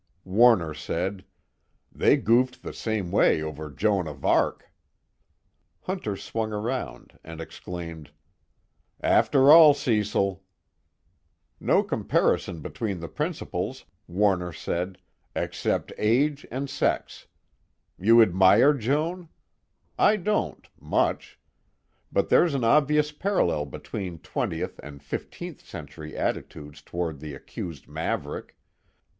Warner 0.25 0.73
said: 0.73 1.23
"They 1.91 2.17
goofed 2.17 2.63
the 2.63 2.73
same 2.73 3.11
way 3.11 3.43
over 3.43 3.69
Joan 3.69 4.07
of 4.07 4.25
Arc." 4.25 4.71
Hunter 5.81 6.17
swung 6.17 6.51
around 6.51 7.19
and 7.23 7.39
exclaimed: 7.39 8.09
"After 9.01 9.51
all, 9.51 9.75
Cecil!" 9.75 10.43
"No 11.59 11.83
comparison 11.83 12.61
between 12.61 12.99
the 12.99 13.07
principals," 13.07 13.85
Warner 14.07 14.51
said, 14.51 14.97
"except 15.35 15.93
age 15.99 16.47
and 16.49 16.67
sex. 16.67 17.27
You 17.99 18.23
admire 18.23 18.73
Joan? 18.73 19.29
I 19.99 20.15
don't, 20.15 20.67
much. 20.79 21.39
But 22.11 22.29
there's 22.29 22.55
an 22.55 22.63
obvious 22.63 23.11
parallel 23.11 23.67
between 23.67 24.17
twentieth 24.17 24.79
and 24.79 25.03
fifteenth 25.03 25.63
century 25.63 26.17
attitudes 26.17 26.81
toward 26.81 27.19
the 27.19 27.35
accused 27.35 27.87
maverick. 27.87 28.57